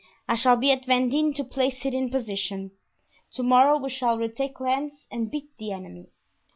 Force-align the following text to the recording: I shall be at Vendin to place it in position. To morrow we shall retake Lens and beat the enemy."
I 0.27 0.33
shall 0.33 0.55
be 0.57 0.71
at 0.71 0.85
Vendin 0.85 1.31
to 1.35 1.43
place 1.43 1.85
it 1.85 1.93
in 1.93 2.09
position. 2.09 2.71
To 3.33 3.43
morrow 3.43 3.77
we 3.77 3.91
shall 3.91 4.17
retake 4.17 4.59
Lens 4.59 5.05
and 5.11 5.29
beat 5.29 5.55
the 5.59 5.71
enemy." 5.71 6.07